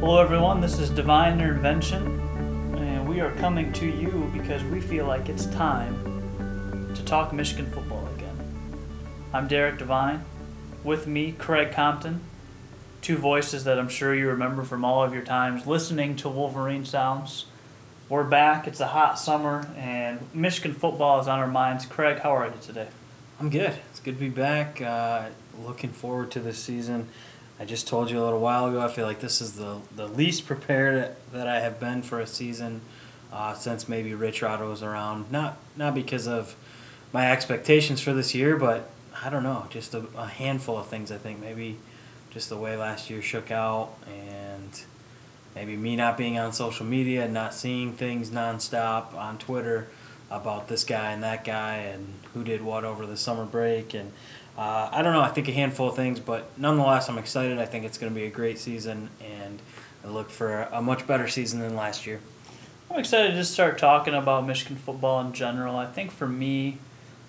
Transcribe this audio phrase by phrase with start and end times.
[0.00, 0.62] Hello, everyone.
[0.62, 2.18] This is Divine Intervention,
[2.78, 7.70] and we are coming to you because we feel like it's time to talk Michigan
[7.70, 8.34] football again.
[9.34, 10.24] I'm Derek Divine.
[10.84, 12.22] With me, Craig Compton.
[13.02, 16.86] Two voices that I'm sure you remember from all of your times listening to Wolverine
[16.86, 17.44] Sounds.
[18.08, 18.66] We're back.
[18.66, 21.84] It's a hot summer, and Michigan football is on our minds.
[21.84, 22.88] Craig, how are you today?
[23.38, 23.74] I'm good.
[23.90, 24.80] It's good to be back.
[24.80, 25.26] Uh,
[25.62, 27.08] looking forward to this season.
[27.60, 28.80] I just told you a little while ago.
[28.80, 32.26] I feel like this is the the least prepared that I have been for a
[32.26, 32.80] season
[33.30, 35.30] uh, since maybe Rich Rod was around.
[35.30, 36.56] Not not because of
[37.12, 38.88] my expectations for this year, but
[39.22, 39.66] I don't know.
[39.68, 41.12] Just a, a handful of things.
[41.12, 41.76] I think maybe
[42.30, 44.80] just the way last year shook out and
[45.54, 49.88] maybe me not being on social media and not seeing things nonstop on Twitter
[50.30, 54.12] about this guy and that guy and who did what over the summer break and
[54.56, 55.20] uh, I don't know.
[55.22, 57.58] I think a handful of things, but nonetheless, I'm excited.
[57.58, 59.60] I think it's going to be a great season, and
[60.04, 62.20] I look for a much better season than last year.
[62.90, 65.76] I'm excited to start talking about Michigan football in general.
[65.76, 66.78] I think for me,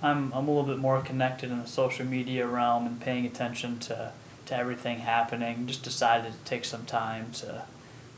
[0.01, 3.77] I'm, I'm a little bit more connected in the social media realm and paying attention
[3.79, 4.11] to,
[4.47, 5.67] to everything happening.
[5.67, 7.65] Just decided to take some time to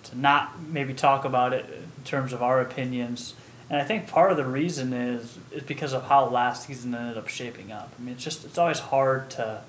[0.03, 3.35] to not maybe talk about it in terms of our opinions.
[3.69, 7.17] And I think part of the reason is is because of how last season ended
[7.17, 7.91] up shaping up.
[7.97, 9.61] I mean, it's just it's always hard to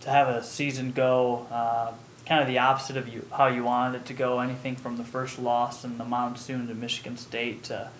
[0.00, 1.92] to have a season go uh,
[2.26, 4.40] kind of the opposite of you how you wanted it to go.
[4.40, 7.90] Anything from the first loss in the monsoon to Michigan State to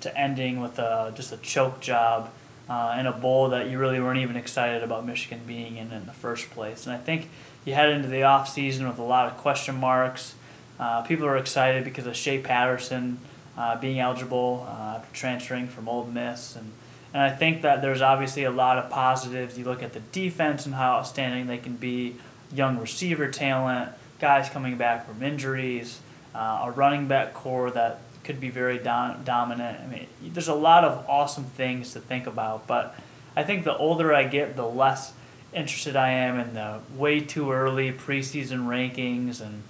[0.00, 2.30] to ending with a, just a choke job
[2.68, 6.06] uh, in a bowl that you really weren't even excited about Michigan being in in
[6.06, 6.86] the first place.
[6.86, 7.28] And I think
[7.64, 10.34] you head into the off season with a lot of question marks.
[10.78, 13.18] Uh, people are excited because of Shea Patterson
[13.56, 16.72] uh, being eligible uh, transferring from Ole Miss, and
[17.14, 19.58] and I think that there's obviously a lot of positives.
[19.58, 22.16] You look at the defense and how outstanding they can be,
[22.54, 26.00] young receiver talent, guys coming back from injuries,
[26.34, 29.80] uh, a running back core that could be very dom- dominant.
[29.80, 32.94] I mean, there's a lot of awesome things to think about, but
[33.36, 35.12] I think the older I get, the less
[35.52, 39.62] interested I am in the way too early preseason rankings and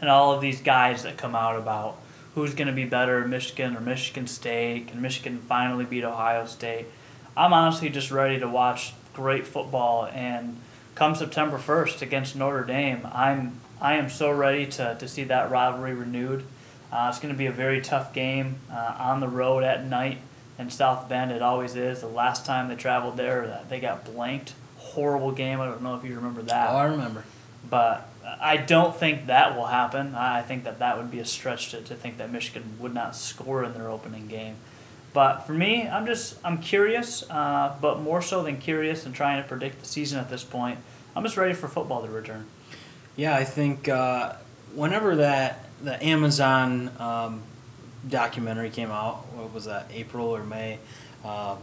[0.00, 1.98] and all of these guys that come out about
[2.34, 6.86] who's going to be better, Michigan or Michigan State, can Michigan finally beat Ohio State.
[7.36, 10.58] I'm honestly just ready to watch great football, and
[10.94, 15.50] come September 1st against Notre Dame, I'm I am so ready to, to see that
[15.50, 16.44] rivalry renewed.
[16.92, 20.18] Uh, it's going to be a very tough game uh, on the road at night
[20.58, 21.32] in South Bend.
[21.32, 22.00] It always is.
[22.00, 24.52] The last time they traveled there, they got blanked.
[24.76, 25.60] Horrible game.
[25.60, 26.70] I don't know if you remember that.
[26.70, 27.24] Oh, I remember.
[27.68, 28.06] But
[28.40, 30.14] I don't think that will happen.
[30.14, 33.16] I think that that would be a stretch to, to think that Michigan would not
[33.16, 34.56] score in their opening game.
[35.12, 39.42] But for me, I'm just I'm curious, uh, but more so than curious and trying
[39.42, 40.78] to predict the season at this point.
[41.16, 42.46] I'm just ready for football to return.
[43.16, 44.34] Yeah, I think uh,
[44.74, 47.42] whenever that the Amazon um,
[48.08, 50.78] documentary came out, what was that, April or May?
[51.24, 51.58] Um,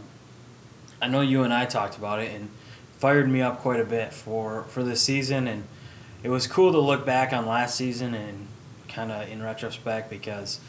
[1.00, 2.50] I know you and I talked about it and
[2.98, 5.64] fired me up quite a bit for for this season and
[6.22, 8.46] it was cool to look back on last season and
[8.88, 10.60] kind of in retrospect because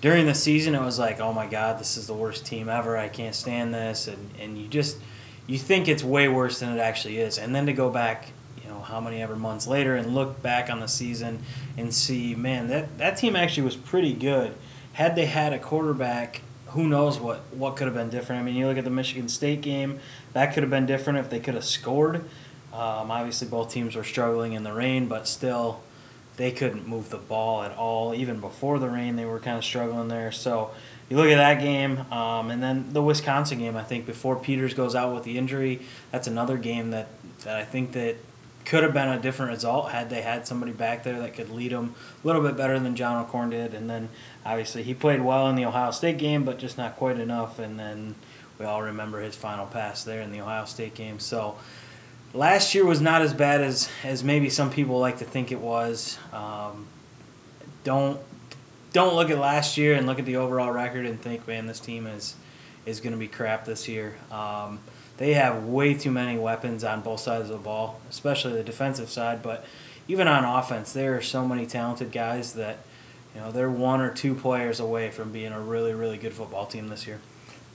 [0.00, 2.96] during the season it was like, oh my god, this is the worst team ever.
[2.96, 4.98] I can't stand this, and and you just
[5.46, 8.30] you think it's way worse than it actually is, and then to go back.
[8.62, 11.40] You know how many ever months later, and look back on the season
[11.76, 14.54] and see, man, that that team actually was pretty good.
[14.94, 18.42] Had they had a quarterback who knows what what could have been different.
[18.42, 20.00] I mean, you look at the Michigan State game,
[20.32, 22.24] that could have been different if they could have scored.
[22.74, 25.80] Um, obviously, both teams were struggling in the rain, but still,
[26.36, 28.14] they couldn't move the ball at all.
[28.14, 30.32] Even before the rain, they were kind of struggling there.
[30.32, 30.72] So
[31.08, 33.76] you look at that game, um, and then the Wisconsin game.
[33.76, 37.08] I think before Peters goes out with the injury, that's another game that,
[37.44, 38.16] that I think that
[38.64, 41.70] could have been a different result had they had somebody back there that could lead
[41.70, 43.74] them a little bit better than John O'Korn did.
[43.74, 44.08] And then
[44.44, 47.58] obviously he played well in the Ohio State game, but just not quite enough.
[47.58, 48.14] And then
[48.58, 51.18] we all remember his final pass there in the Ohio State game.
[51.20, 51.56] So
[52.34, 55.60] last year was not as bad as as maybe some people like to think it
[55.60, 56.18] was.
[56.32, 56.86] Um,
[57.84, 58.20] don't
[58.92, 61.80] don't look at last year and look at the overall record and think, man, this
[61.80, 62.34] team is
[62.84, 64.14] is going to be crap this year.
[64.30, 64.80] Um,
[65.16, 69.08] they have way too many weapons on both sides of the ball, especially the defensive
[69.08, 69.42] side.
[69.42, 69.64] But
[70.08, 72.78] even on offense, there are so many talented guys that
[73.34, 76.66] you know they're one or two players away from being a really really good football
[76.66, 77.20] team this year.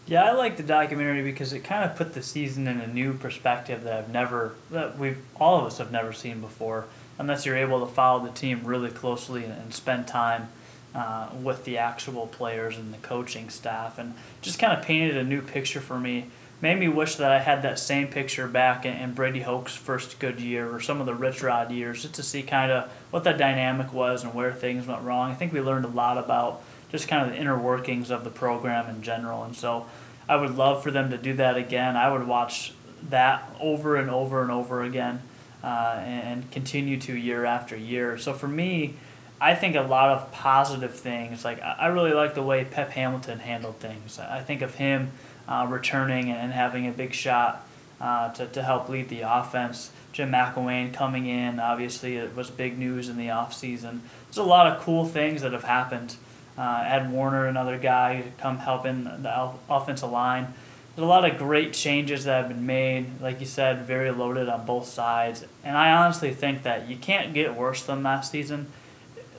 [0.10, 3.14] Yeah, I like the documentary because it kind of put the season in a new
[3.14, 6.86] perspective that I've never, that we've all of us have never seen before.
[7.20, 10.48] Unless you're able to follow the team really closely and, and spend time
[10.96, 15.24] uh, with the actual players and the coaching staff, and just kind of painted a
[15.24, 16.26] new picture for me
[16.60, 20.18] made me wish that I had that same picture back in, in Brady Hoke's first
[20.18, 23.24] good year or some of the Rich Rod years, just to see kind of what
[23.26, 25.30] that dynamic was and where things went wrong.
[25.30, 28.30] I think we learned a lot about just kind of the inner workings of the
[28.30, 29.86] program in general, and so
[30.28, 31.96] I would love for them to do that again.
[31.96, 32.74] I would watch
[33.10, 35.22] that over and over and over again,
[35.64, 38.18] uh, and, continue to year after year.
[38.18, 38.96] So for me.
[39.42, 41.46] I think a lot of positive things.
[41.46, 44.20] Like I really like the way Pep Hamilton handled things.
[44.20, 45.12] I think of him
[45.48, 47.66] uh, returning and having a big shot
[48.00, 49.92] uh, to, to help lead the offense.
[50.12, 54.00] Jim McElwain coming in, obviously, it was big news in the offseason.
[54.26, 56.16] There's a lot of cool things that have happened.
[56.60, 60.54] Uh, Ed Warinner, another guy, come help in the offensive line.
[60.96, 63.22] There's a lot of great changes that have been made.
[63.22, 65.46] Like you said, very loaded on both sides.
[65.64, 68.68] And I honestly think that you can't get worse than last season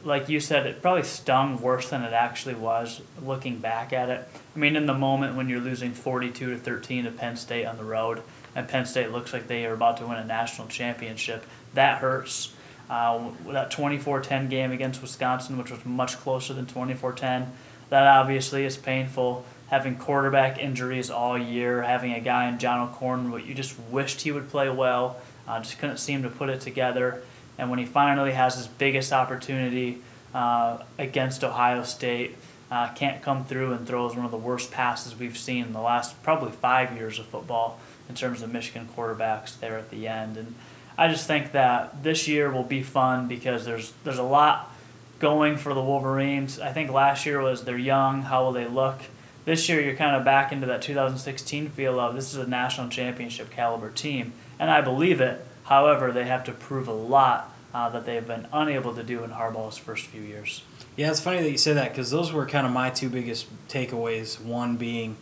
[0.05, 4.29] like you said, it probably stung worse than it actually was looking back at it.
[4.55, 7.77] I mean, in the moment when you're losing 42 to 13 to Penn State on
[7.77, 8.23] the road,
[8.55, 11.45] and Penn State looks like they are about to win a national championship,
[11.75, 12.53] that that
[12.91, 17.47] Uh, that 24-10 game against Wisconsin, which was much closer than 24-10,
[17.89, 19.45] that obviously is painful.
[19.69, 24.23] Having quarterback injuries all year, having a guy in John O'Korn, what you just wished
[24.23, 27.23] he would play well, uh, just couldn't seem to put it together.
[27.57, 30.03] And when he finally has his biggest opportunity
[30.35, 32.37] uh, against Ohio State,
[32.73, 35.81] uh, can't come through and throws one of the worst passes we've seen in the
[35.81, 37.79] last probably five years of football
[38.09, 40.37] in terms of Michigan quarterbacks there at the end.
[40.37, 40.55] And
[41.01, 44.71] I just think that this year will be fun because there's there's a lot
[45.19, 46.61] going for the Wolverines.
[46.61, 49.01] I think last year was they're young, how will they look?
[49.47, 52.91] This year you're kind of back into that 2016 feel of this is a national
[52.91, 55.43] championship caliber team, and I believe it.
[55.65, 59.25] However, they have to prove a lot uh, that they have been unable to do
[59.25, 60.65] in Harbaugh's first few years.
[60.97, 63.47] Yeah, it's funny that you say that because those were kind of my two biggest
[63.69, 64.39] takeaways.
[64.39, 65.17] One being,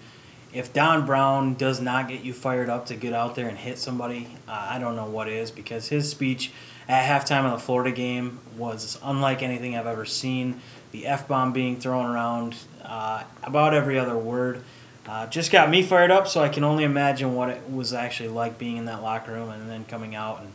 [0.53, 3.79] if Don Brown does not get you fired up to get out there and hit
[3.79, 6.53] somebody, uh, I don't know what is because his speech
[6.89, 10.61] at halftime of the Florida game was unlike anything I've ever seen.
[10.93, 14.62] The F bomb being thrown around, uh, about every other word.
[15.06, 18.29] Uh, just got me fired up, so I can only imagine what it was actually
[18.31, 20.53] like being in that locker room and then coming out and,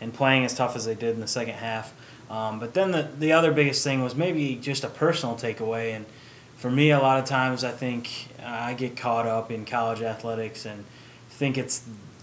[0.00, 1.92] and playing as tough as they did in the second half.
[2.30, 5.94] Um, but then the, the other biggest thing was maybe just a personal takeaway.
[5.94, 6.06] And
[6.56, 10.02] for me, a lot of times I think uh, I get caught up in college
[10.02, 10.84] athletics and
[11.30, 11.82] think it's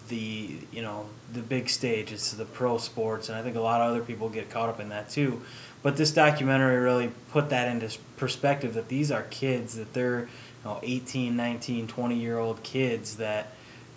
[0.09, 3.79] the you know the big stage it's the pro sports and i think a lot
[3.79, 5.41] of other people get caught up in that too
[5.83, 10.27] but this documentary really put that into perspective that these are kids that they're you
[10.65, 13.53] know, 18, 19, 20 year old kids that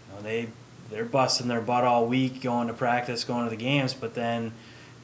[0.09, 0.49] you know, they
[0.91, 4.53] they're busting their butt all week, going to practice, going to the games, but then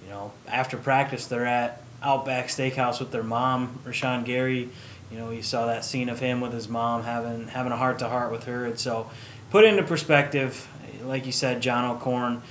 [0.03, 4.69] you know after practice they're at Outback Steakhouse with their mom, Rashan Gary.
[5.13, 7.99] You know, you saw that scene of him with his mom having having a heart
[7.99, 9.11] to heart with her, and so
[9.51, 10.67] put into perspective,
[11.05, 12.43] like you said, John O'Korn,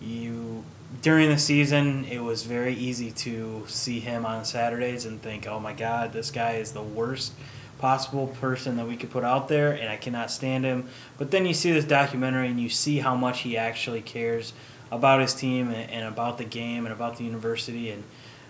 [0.00, 0.64] you
[1.02, 5.60] during the season it was very easy to see him on Saturdays and think, oh
[5.60, 7.32] my God, this guy is the worst
[7.78, 10.88] possible person that we could put out there, and I cannot stand him.
[11.16, 14.52] But then you see this documentary and you see how much he actually cares
[14.90, 17.90] about his team and, and about the game and about the university.
[17.90, 18.04] And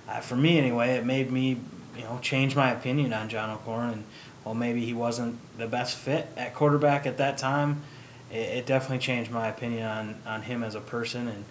[0.09, 1.61] uh, for me, anyway, it made me,
[1.99, 3.91] you know, change my opinion on John O'Korn.
[3.91, 4.05] And
[4.45, 7.83] well, maybe he wasn't the best fit at quarterback at that time.
[8.31, 11.45] It, it definitely changed my opinion on on him as a person and.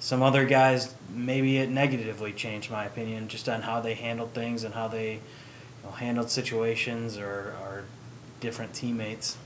[0.00, 4.62] Some other guys, maybe it negatively changed my opinion just on how they handled things
[4.62, 5.18] and how they
[5.88, 7.84] know, handled situations or, or
[8.40, 9.36] different teammates?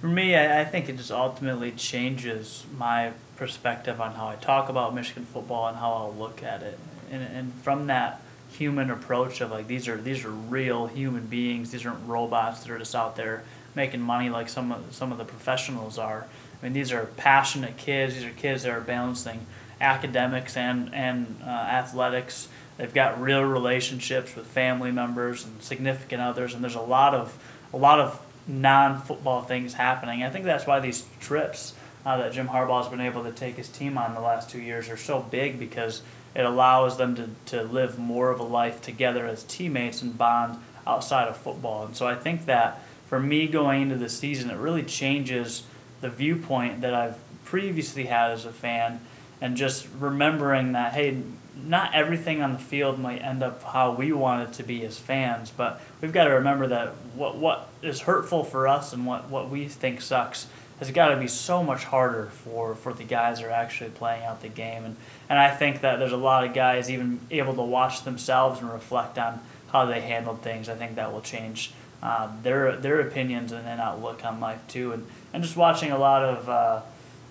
[0.00, 4.68] For me, I, I think it just ultimately changes my perspective on how I talk
[4.68, 6.78] about Michigan football and how I'll look at it.
[7.10, 8.20] And, and from that
[8.56, 11.70] human approach of like these are these are real human beings.
[11.70, 13.42] These aren't robots that are just out there
[13.74, 16.26] making money like some of some of the professionals are.
[16.60, 18.14] I mean, these are passionate kids.
[18.14, 19.46] These are kids that are balancing
[19.80, 26.54] academics and and uh, athletics They've got real relationships with family members and significant others,
[26.54, 27.36] and there's a lot of
[27.72, 30.22] a lot of non-football things happening.
[30.22, 33.56] I think that's why these trips uh, that Jim Harbaugh has been able to take
[33.56, 36.02] his team on the last two years are so big because
[36.34, 40.58] it allows them to, to live more of a life together as teammates and bond
[40.86, 41.86] outside of football.
[41.86, 45.62] And so I think that for me going into the season, it really changes
[46.00, 49.00] the viewpoint that I've previously had as a fan
[49.40, 51.22] and just remembering that, hey,
[51.56, 54.98] not everything on the field might end up how we want it to be as
[54.98, 59.30] fans, but we've got to remember that what what is hurtful for us and what,
[59.30, 60.46] what we think sucks
[60.84, 64.22] has got to be so much harder for, for the guys that are actually playing
[64.24, 64.84] out the game.
[64.84, 64.96] And,
[65.28, 68.72] and I think that there's a lot of guys even able to watch themselves and
[68.72, 69.40] reflect on
[69.72, 70.68] how they handled things.
[70.68, 71.72] I think that will change
[72.02, 75.98] uh, their their opinions and, and outlook on life too, and and just watching a
[75.98, 76.80] lot of uh,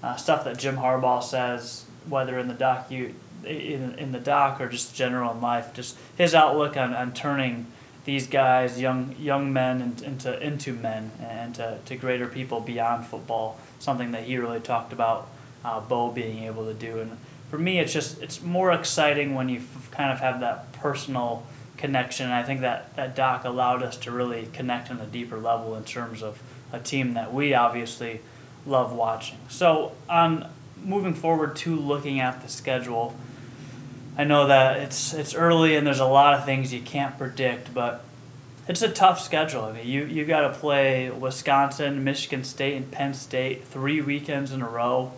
[0.02, 3.14] uh, stuff that Jim Harbaugh says, whether in the docu
[3.46, 7.68] in, in the doc or just general in life, just his outlook on, on turning
[8.06, 13.06] these guys, young young men, and, into into men and to, to greater people beyond
[13.06, 13.60] football.
[13.80, 15.28] Something that he really talked about,
[15.64, 17.18] uh, Bo being able to do, and
[17.50, 21.46] for me, it's just it's more exciting when you kind of have that personal
[21.78, 22.26] connection.
[22.26, 25.76] And I think that that doc allowed us to really connect on a deeper level
[25.76, 26.42] in terms of
[26.72, 28.22] a team that we obviously
[28.66, 29.38] love watching.
[29.50, 30.50] So on
[30.84, 33.16] moving forward to looking at the schedule,
[34.18, 37.74] I know that it's it's early and there's a lot of things you can't predict,
[37.74, 38.04] but
[38.68, 39.64] it's a tough schedule.
[39.64, 44.52] I mean, you you got to play Wisconsin, Michigan State, and Penn State three weekends
[44.52, 45.12] in a row.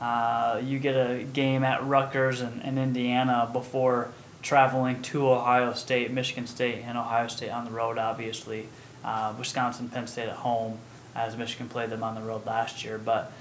[0.00, 4.10] Uh, you get a game at Rutgers and, Indiana before
[4.42, 8.68] traveling to Ohio State, Michigan State, and Ohio State on the road, obviously.
[9.02, 10.78] Uh, Wisconsin, Penn State at home,
[11.14, 12.98] as Michigan played them on the road last year.
[12.98, 13.32] But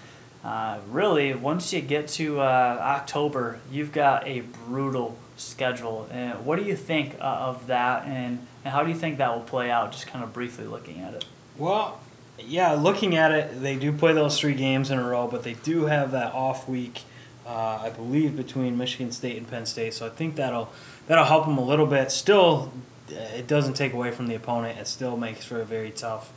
[0.46, 6.08] uh, really, once you get to uh, October, you've got a brutal schedule.
[6.12, 9.34] And what do you think uh, of that, and, and how do you think that
[9.34, 9.92] will play out?
[9.92, 11.25] Just kind of briefly looking at it.
[11.58, 12.00] Well,
[12.38, 15.54] yeah, looking at it, they do play those three games in a row, but they
[15.54, 17.02] do have that off week,
[17.48, 19.94] uh, I believe, between Michigan State and Penn State.
[19.94, 20.70] So I think that'll
[21.08, 22.12] that'll help them a little bit.
[22.12, 22.72] Still,
[23.10, 24.78] it doesn't take away from the opponent.
[24.78, 26.34] It still makes for a very tough,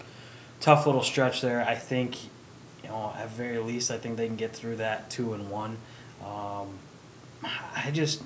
[0.60, 1.62] tough little stretch there.
[1.62, 2.16] I think,
[2.88, 5.76] you know, at very least, I think they can get through that two and one.
[6.24, 6.78] Um,
[7.44, 8.22] I just,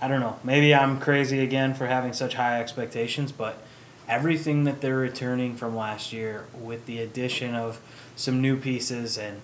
[0.00, 0.38] I don't know.
[0.42, 3.62] Maybe I'm crazy again for having such high expectations, but
[4.08, 7.80] everything that they're returning from last year with the addition of
[8.14, 9.40] some new pieces and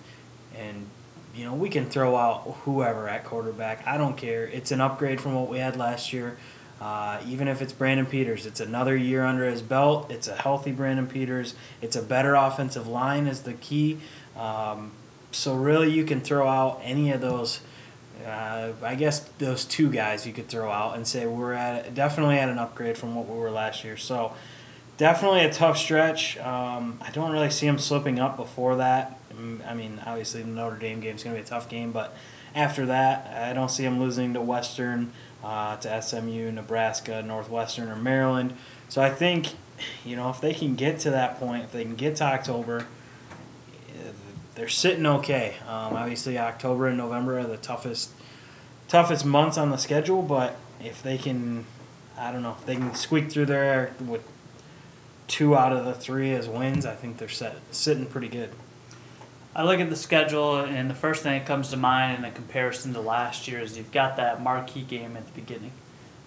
[0.57, 0.87] and
[1.35, 3.85] you know we can throw out whoever at quarterback.
[3.87, 4.47] I don't care.
[4.47, 6.37] It's an upgrade from what we had last year.
[6.81, 10.09] Uh, even if it's brandon peters it's another year under his belt.
[10.11, 11.55] It's a healthy brandon peters.
[11.81, 13.99] It's a better offensive line is the key
[14.37, 14.91] um,
[15.31, 17.61] so really you can throw out any of those
[18.25, 22.37] uh, I guess those two guys you could throw out and say we're at definitely
[22.37, 23.97] at an upgrade from what we were last year.
[23.97, 24.33] So
[24.97, 26.37] definitely a tough stretch.
[26.37, 29.19] Um, I don't really see them slipping up before that.
[29.33, 31.91] Mm, I mean, obviously the Notre Dame game is going to be a tough game,
[31.91, 32.15] but
[32.55, 35.11] after that, I don't see them losing to Western,
[35.43, 38.55] uh, to SMU, Nebraska, Northwestern, or Maryland.
[38.89, 39.47] So I think,
[40.05, 42.85] you know, if they can get to that point, if they can get to October,
[44.55, 45.55] they're sitting okay.
[45.67, 48.11] Um, obviously, October and November are the toughest
[48.87, 51.65] toughest months on the schedule, but if they can,
[52.17, 54.23] I don't know, if they can squeak through there with
[55.27, 58.51] two out of the three as wins, I think they're set, sitting pretty good.
[59.55, 62.31] I look at the schedule, and the first thing that comes to mind in a
[62.31, 65.71] comparison to last year is you've got that marquee game at the beginning.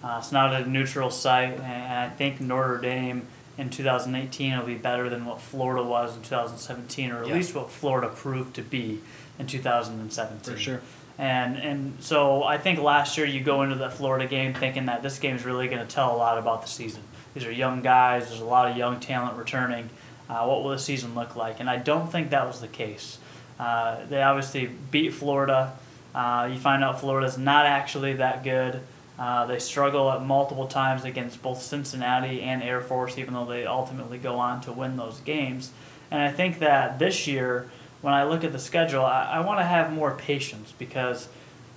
[0.03, 4.75] Uh, it's not a neutral site, and I think Notre Dame in 2018 it'll be
[4.75, 7.33] better than what Florida was in 2017, or at Yeah.
[7.33, 8.99] least what Florida proved to be
[9.39, 10.53] in 2017.
[10.53, 10.81] For sure.
[11.19, 15.01] And and so I think last year you go into the Florida game thinking that
[15.01, 17.01] this game is really going to tell a lot about the season.
[17.33, 18.27] These are young guys.
[18.29, 19.89] There's a lot of young talent returning.
[20.29, 21.59] Uh, what will the season look like?
[21.59, 23.17] And I don't think that was the case.
[23.59, 25.73] Uh, they obviously beat Florida.
[26.13, 28.81] Uh, you find out Florida's not actually that good.
[29.19, 33.65] Uh, they struggle at multiple times against both Cincinnati and Air Force, even though they
[33.65, 35.71] ultimately go on to win those games.
[36.11, 37.67] And I think that this year,
[38.01, 41.29] when I look at the schedule, I, I want to have more patience because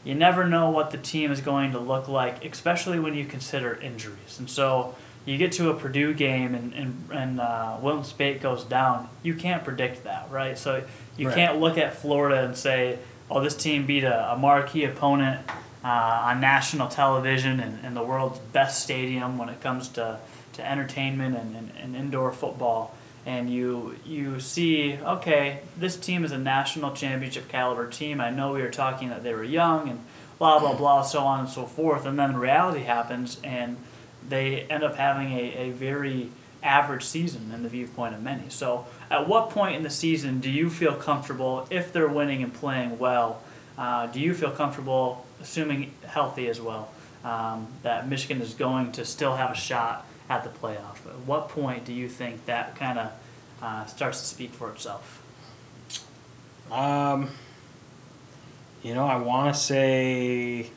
[0.05, 3.75] you never know what the team is going to look like, especially when you consider
[3.75, 4.39] injuries.
[4.39, 4.95] And so
[5.25, 9.35] you get to a Purdue game and, and, and uh, Wilton Speight goes down, you
[9.35, 10.57] can't predict that, right?
[10.59, 10.85] So
[11.17, 11.35] you Right.
[11.35, 12.99] can't look at Florida and say,
[13.31, 15.41] oh, this team beat a, a marquee opponent
[15.85, 20.19] uh, on national television and, and the world's best stadium when it comes to,
[20.53, 22.95] to entertainment and, and, and indoor football.
[23.27, 28.21] And you you see, okay, this team is a national championship caliber team.
[28.21, 30.01] I know we were talking that they were young and
[30.39, 32.07] blah blah blah, so on and so forth.
[32.07, 33.77] And then reality happens, and
[34.27, 36.31] they end up having a, a very
[36.63, 38.49] average season in the viewpoint of many.
[38.49, 42.53] So, at what point in the season do you feel comfortable if they're winning and
[42.53, 43.43] playing well?
[43.81, 46.91] Uh, do you feel comfortable, assuming healthy as well,
[47.25, 51.07] um, that Michigan is going to still have a shot at the playoff?
[51.07, 53.13] At what point do you think that kind of
[53.63, 55.23] uh, starts to speak for itself?
[56.71, 57.31] Um,
[58.83, 60.71] you know, I want to say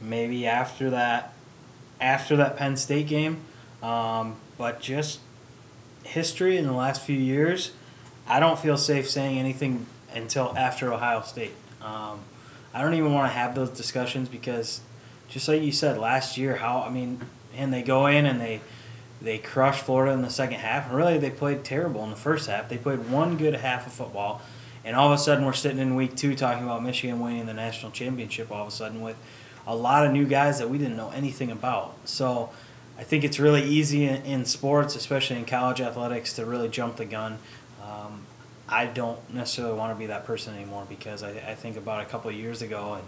[0.00, 1.34] maybe after that,
[2.00, 3.42] after that Penn State game,
[3.82, 5.20] um, but just
[6.04, 7.72] history in the last few years,
[8.26, 11.52] I don't feel safe saying anything until after Ohio State.
[11.82, 12.20] Um,
[12.72, 14.80] I don't even want to have those discussions because,
[15.28, 17.20] just like you said last year, how I mean,
[17.56, 18.60] and they go in and they
[19.22, 22.48] They crushed Florida in the second half, and really they played terrible in the first
[22.48, 22.70] half.
[22.70, 24.40] They played one good half of football,
[24.82, 27.52] and all of a sudden we're sitting in week two talking about Michigan winning the
[27.52, 28.50] national championship.
[28.50, 29.16] All of a sudden with
[29.66, 31.96] a lot of new guys that we didn't know anything about.
[32.06, 32.48] So
[32.98, 36.96] I think it's really easy in, in sports, especially in college athletics, to really jump
[36.96, 37.38] the gun.
[38.70, 42.04] I don't necessarily want to be that person anymore because I, I think about a
[42.04, 43.04] couple years ago and,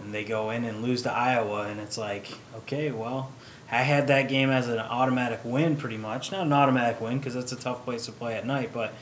[0.00, 3.30] and they go in and lose to Iowa, and it's like, okay, well,
[3.70, 6.32] I had that game as an automatic win pretty much.
[6.32, 8.92] Not an automatic win because that's a tough place to play at night, but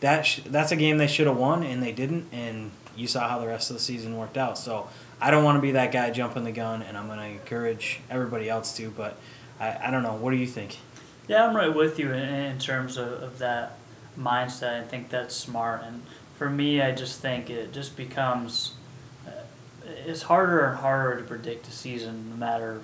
[0.00, 3.28] that sh- that's a game they should have won and they didn't, and you saw
[3.28, 4.58] how the rest of the season worked out.
[4.58, 4.88] So
[5.20, 8.00] I don't want to be that guy jumping the gun, and I'm going to encourage
[8.10, 8.90] everybody else to.
[8.90, 9.16] But
[9.58, 10.14] I, I don't know.
[10.14, 10.78] What do you think?
[11.26, 13.76] Yeah, I'm right with you in, in terms of, of that
[14.18, 14.80] mindset.
[14.80, 15.82] I think that's smart.
[15.84, 16.02] And
[16.36, 18.74] for me, I just think it just becomes
[19.26, 19.30] uh,
[20.06, 22.80] it's harder and harder to predict a season no matter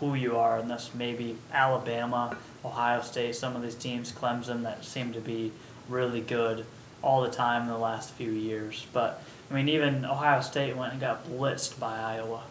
[0.00, 0.58] who you are.
[0.58, 5.52] And that's maybe Alabama, Ohio State, some of these teams, Clemson, that seem to be
[5.88, 6.64] really good
[7.02, 8.86] all the time in the last few years.
[8.92, 12.42] But I mean, even Ohio State went and got blitzed by Iowa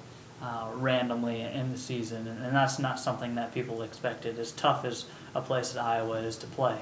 [0.41, 4.39] uh, randomly in the season, and, and that's not something that people expected.
[4.39, 6.79] As tough as a place as Iowa is to play.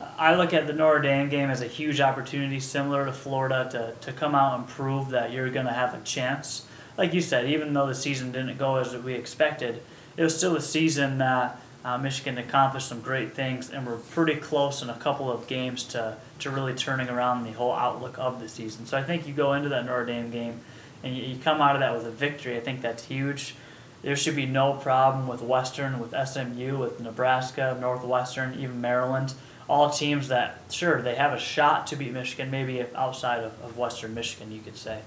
[0.00, 3.94] I look at the Notre Dame game as a huge opportunity, similar to Florida, to,
[4.06, 6.66] to come out and prove that you're going to have a chance.
[6.98, 9.82] Like you said, even though the season didn't go as we expected,
[10.16, 14.34] it was still a season that uh, Michigan accomplished some great things and we're pretty
[14.34, 18.40] close in a couple of games to, to really turning around the whole outlook of
[18.40, 18.86] the season.
[18.86, 20.60] So I think you go into that Notre Dame game
[21.04, 22.56] and you, you come out of that with a victory.
[22.56, 23.54] I think that's huge.
[24.02, 29.34] There should be no problem with Western, with SMU, with Nebraska, Northwestern, even Maryland.
[29.68, 33.76] All teams that, sure, they have a shot to beat Michigan, maybe outside of, of
[33.76, 35.00] Western Michigan, you could say.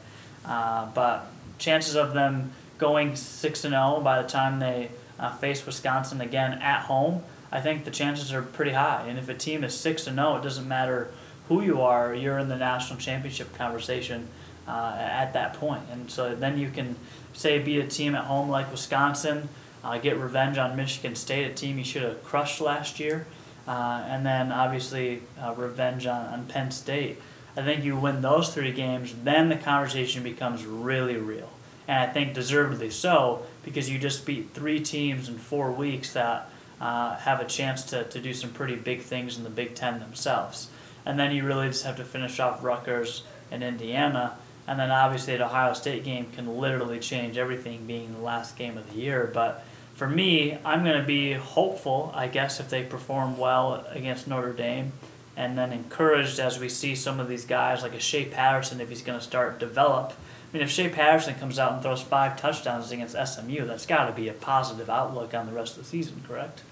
[0.45, 4.89] Uh, but chances of them going 6 0 by the time they
[5.19, 9.05] uh, face Wisconsin again at home, I think the chances are pretty high.
[9.07, 11.11] And if a team is 6 0, it doesn't matter
[11.47, 14.27] who you are, you're in the national championship conversation
[14.67, 15.81] uh, at that point.
[15.91, 16.95] And so then you can
[17.33, 19.49] say beat a team at home like Wisconsin,
[19.83, 23.25] uh, get revenge on Michigan State, a team you should have crushed last year,
[23.69, 27.21] uh, and then obviously uh, revenge on, on Penn State.
[27.55, 31.49] I think you win those three games, then the conversation becomes really real.
[31.87, 36.49] And I think deservedly so because you just beat three teams in four weeks that
[36.81, 39.99] uh, have a chance to, to do some pretty big things in the Big Ten
[39.99, 40.69] themselves.
[41.05, 44.35] And then you really just have to finish off Rutgers and Indiana
[44.69, 48.77] and then obviously the Ohio State game can literally change everything being the last game
[48.77, 49.27] of the year.
[49.33, 49.65] But
[49.99, 54.53] for me, I'm going to be hopeful, I guess, if they perform well against Notre
[54.53, 54.93] Dame.
[55.35, 58.87] And then encouraged as we see some of these guys, like a Shea Patterson, if
[58.87, 60.11] he's going to start develop.
[60.13, 64.05] I mean, if Shea Patterson comes out and throws five touchdowns against SMU, that's got
[64.05, 66.63] to be a positive outlook on the rest of the season, correct?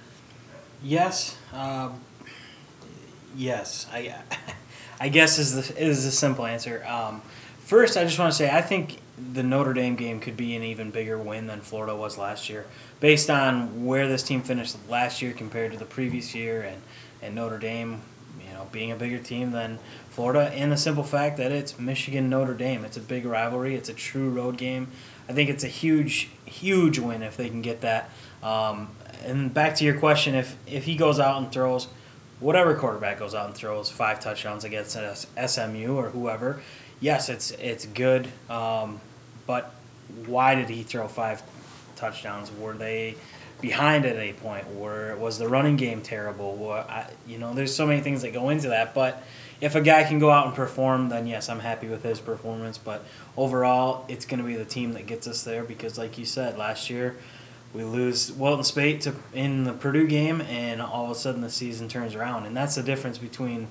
[0.81, 1.37] Yes.
[1.53, 1.99] Um,
[3.35, 3.87] yes.
[3.91, 4.15] I,
[5.01, 6.81] I guess is the is the simple answer.
[6.87, 7.21] Um,
[7.67, 8.97] First, I just want to say I think
[9.33, 12.65] the Notre Dame game could be an even bigger win than Florida was last year,
[12.99, 16.81] based on where this team finished last year compared to the previous year, and,
[17.21, 18.01] and Notre Dame,
[18.45, 22.29] you know, being a bigger team than Florida, and the simple fact that it's Michigan
[22.29, 22.85] Notre Dame.
[22.85, 23.75] It's a big rivalry.
[23.75, 24.87] It's a true road game.
[25.27, 28.09] I think it's a huge, huge win if they can get that.
[28.43, 28.89] Um,
[29.25, 31.87] and back to your question, if if he goes out and throws,
[32.39, 36.61] whatever quarterback goes out and throws five touchdowns against SMU or whoever
[36.99, 38.99] yes, it's it's good, um,
[39.45, 39.73] but
[40.25, 41.41] why did he throw five
[41.95, 42.51] touchdowns?
[42.51, 43.15] Were they
[43.61, 44.69] behind at any point?
[44.73, 46.55] Were was the running game terrible?
[46.55, 48.93] What I, you know, there's so many things that go into that.
[48.93, 49.23] But
[49.59, 52.77] if a guy can go out and perform, then yes, I'm happy with his performance.
[52.77, 53.03] But
[53.35, 56.57] overall, it's going to be the team that gets us there because, like you said,
[56.57, 57.17] last year
[57.73, 61.49] we lose Wilton Speight to in the Purdue game, and all of a sudden the
[61.49, 63.67] season turns around, and that's the difference between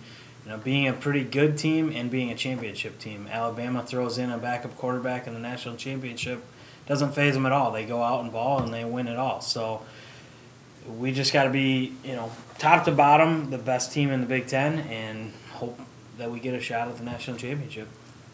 [0.46, 3.26] you know, being a pretty good team and being a championship team.
[3.28, 6.44] Alabama throws in a backup quarterback in the national championship,
[6.86, 7.72] doesn't phase them at all.
[7.72, 9.40] They go out and ball and they win it all.
[9.40, 9.82] So
[10.86, 14.26] we just got to be, you know, top to bottom, the best team in the
[14.26, 15.80] Big Ten, and hope
[16.16, 17.88] that we get a shot at the national championship.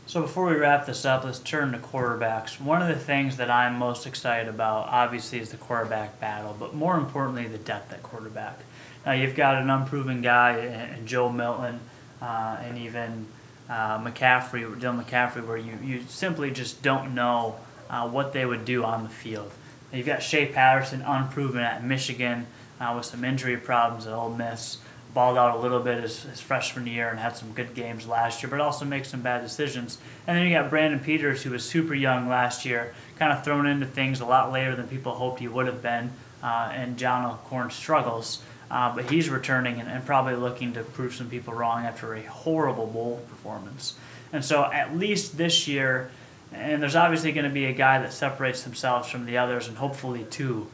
[0.04, 2.60] So before we wrap this up, let's turn to quarterbacks.
[2.60, 6.74] One of the things that I'm most excited about, obviously, is the quarterback battle, but
[6.74, 8.58] more importantly, the depth at quarterback.
[9.06, 10.58] Now you've got an unproven guy
[10.98, 11.80] in Joe Milton
[12.22, 13.26] uh, and even
[13.68, 17.56] uh, McCaffrey, Dylan McCaffrey, where you, you simply just don't know
[17.90, 19.50] uh, what they would do on the field.
[19.92, 22.46] You've got Shea Patterson, unproven at Michigan,
[22.80, 24.78] uh, with some injury problems at Ole Miss.
[25.12, 28.42] Balled out a little bit his, his freshman year and had some good games last
[28.42, 29.98] year, but also makes some bad decisions.
[30.26, 33.66] And then you got Brandon Peters, who was super young last year, kind of thrown
[33.66, 37.30] into things a lot later than people hoped he would have been, uh, and John
[37.30, 38.42] O'Korn struggles.
[38.72, 42.22] Uh, but he's returning and, and probably looking to prove some people wrong after a
[42.22, 43.94] horrible bowl performance.
[44.32, 46.10] And so at least this year,
[46.54, 49.76] and there's obviously going to be a guy that separates themselves from the others, and
[49.76, 50.68] hopefully two.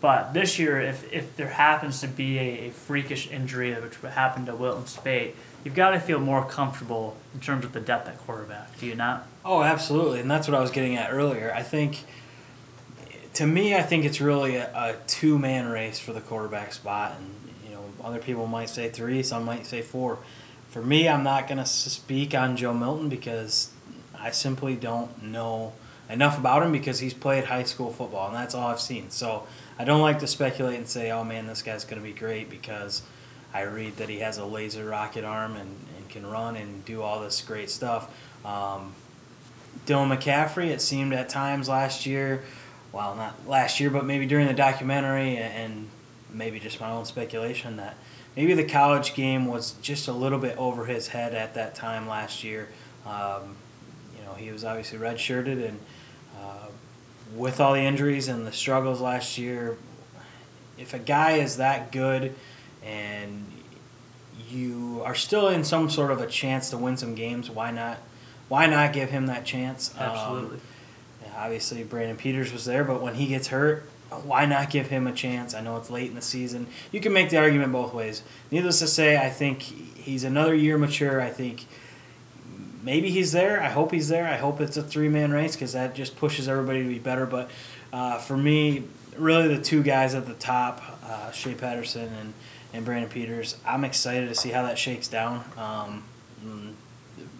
[0.00, 4.46] But this year, if, if there happens to be a, a freakish injury, which happened
[4.46, 8.18] to Wilton Speight, you've got to feel more comfortable in terms of the depth at
[8.18, 8.76] quarterback.
[8.80, 9.28] Do you not?
[9.44, 11.52] Oh, absolutely, and that's what I was getting at earlier.
[11.54, 12.00] I think,
[13.34, 17.30] to me, I think it's really a, a two-man race for the quarterback spot, and
[18.04, 20.18] other people might say three, some might say four.
[20.68, 23.70] For me, I'm not going to speak on Joe Milton because
[24.18, 25.72] I simply don't know
[26.10, 29.10] enough about him because he's played high school football, and that's all I've seen.
[29.10, 29.46] So
[29.78, 32.50] I don't like to speculate and say, "Oh man, this guy's going to be great,"
[32.50, 33.02] because
[33.52, 37.02] I read that he has a laser rocket arm and, and can run and do
[37.02, 38.10] all this great stuff.
[38.44, 38.94] Um,
[39.86, 42.42] Dylan McCaffrey, it seemed at times last year,
[42.92, 45.88] well, not last year, but maybe during the documentary, and
[46.34, 47.96] maybe just my own speculation that
[48.36, 52.08] maybe the college game was just a little bit over his head at that time
[52.08, 52.68] last year.
[53.06, 53.56] Um,
[54.16, 55.78] you know, he was obviously redshirted, and
[56.40, 56.66] uh,
[57.34, 59.76] with all the injuries and the struggles last year,
[60.78, 62.34] if a guy is that good
[62.84, 63.46] and
[64.50, 67.98] you are still in some sort of a chance to win some games, why not?
[68.48, 69.94] Why not give him that chance?
[69.98, 70.56] Absolutely.
[70.56, 73.88] Um, obviously, Brandon Peters was there, but when he gets hurt,
[74.22, 75.54] why not give him a chance?
[75.54, 76.66] I know it's late in the season.
[76.92, 78.22] You can make the argument both ways.
[78.50, 81.20] Needless to say, I think he's another year mature.
[81.20, 81.66] I think
[82.82, 83.62] maybe he's there.
[83.62, 84.26] I hope he's there.
[84.26, 87.26] I hope it's a three man race because that just pushes everybody to be better.
[87.26, 87.50] But
[87.92, 88.84] uh, for me,
[89.16, 92.34] really the two guys at the top, uh, Shea Patterson and,
[92.72, 95.44] and Brandon Peters, I'm excited to see how that shakes down.
[95.56, 96.04] Um,
[96.44, 96.74] mm,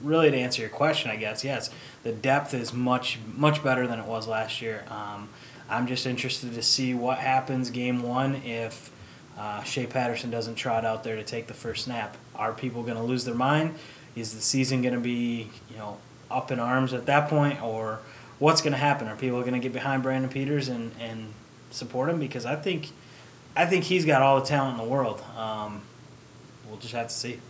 [0.02, 1.70] really, to answer your question, I guess, yes,
[2.02, 4.84] the depth is much, much better than it was last year.
[4.88, 5.28] Um,
[5.74, 8.92] I'm just interested to see what happens game one if
[9.36, 12.16] uh, Shea Patterson doesn't trot out there to take the first snap.
[12.36, 13.74] Are people going to lose their mind?
[14.14, 15.98] Is the season going to be, you know,
[16.30, 17.98] up in arms at that point, or
[18.38, 19.08] what's going to happen?
[19.08, 21.32] Are people going to get behind Brandon Peters and, and
[21.72, 22.20] support him?
[22.20, 22.90] Because I think,
[23.56, 25.24] I think he's got all the talent in the world.
[25.36, 25.82] Um,
[26.68, 27.40] we'll just have to see.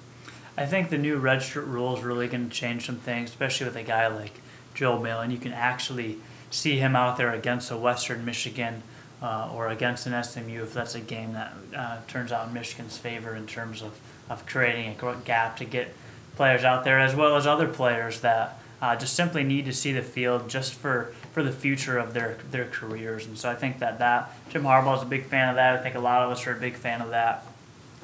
[0.56, 3.76] I think the new redshirt rule is really going to change some things, especially with
[3.76, 4.32] a guy like
[4.72, 5.30] Joe Milton.
[5.30, 6.20] You can actually
[6.54, 8.82] see him out there against a Western Michigan
[9.22, 12.96] uh, or against an SMU if that's a game that uh, turns out in Michigan's
[12.96, 15.94] favor in terms of, of creating a gap to get
[16.36, 19.92] players out there as well as other players that uh, just simply need to see
[19.92, 23.26] the field just for, for the future of their their careers.
[23.26, 25.78] And so I think that that Jim Harbaugh is a big fan of that.
[25.78, 27.46] I think a lot of us are a big fan of that.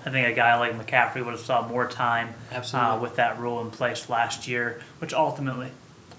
[0.06, 2.32] I think a guy like McCaffrey would have saw more time
[2.72, 5.70] uh, with that rule in place last year, which ultimately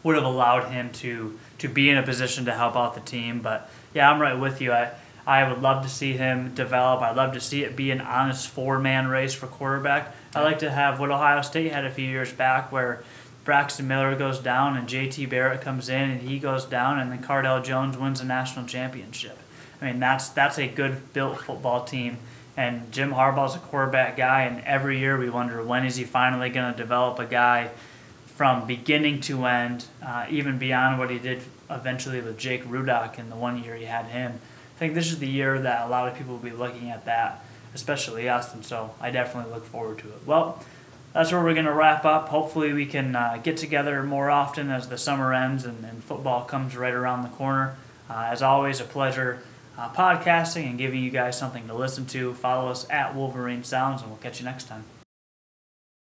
[0.03, 3.41] would have allowed him to to be in a position to help out the team.
[3.41, 4.73] But yeah, I'm right with you.
[4.73, 4.91] I
[5.25, 7.01] I would love to see him develop.
[7.01, 10.15] I'd love to see it be an honest four man race for quarterback.
[10.35, 13.03] I like to have what Ohio State had a few years back, where
[13.45, 15.27] Braxton Miller goes down and J.T.
[15.27, 19.37] Barrett comes in and he goes down, and then Cardale Jones wins a national championship.
[19.79, 22.17] I mean, that's that's a good built football team.
[22.57, 26.49] And Jim Harbaugh's a quarterback guy, and every year we wonder when is he finally
[26.49, 27.69] going to develop a guy
[28.41, 33.29] from beginning to end, uh, even beyond what he did eventually with Jake Rudock in
[33.29, 34.41] the one year he had him.
[34.75, 37.05] I think this is the year that a lot of people will be looking at
[37.05, 40.25] that, especially us, and so I definitely look forward to it.
[40.25, 40.59] Well,
[41.13, 42.29] that's where we're going to wrap up.
[42.29, 46.43] Hopefully, we can uh, get together more often as the summer ends and, and football
[46.43, 47.75] comes right around the corner.
[48.09, 49.43] Uh, as always, a pleasure
[49.77, 52.33] uh, podcasting and giving you guys something to listen to.
[52.33, 54.83] Follow us at Wolverine Sounds, and we'll catch you next time.